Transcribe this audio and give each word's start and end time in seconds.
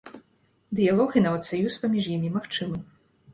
Дыялог 0.79 1.11
і 1.21 1.23
нават 1.25 1.43
саюз 1.49 1.77
паміж 1.85 2.09
імі 2.15 2.33
магчымы. 2.39 2.83